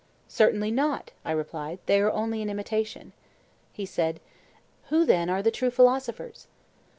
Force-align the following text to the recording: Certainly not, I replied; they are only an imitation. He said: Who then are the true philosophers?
Certainly 0.27 0.71
not, 0.71 1.11
I 1.23 1.31
replied; 1.31 1.77
they 1.85 2.01
are 2.01 2.09
only 2.11 2.41
an 2.41 2.49
imitation. 2.49 3.13
He 3.71 3.85
said: 3.85 4.19
Who 4.85 5.05
then 5.05 5.29
are 5.29 5.43
the 5.43 5.51
true 5.51 5.69
philosophers? 5.69 6.47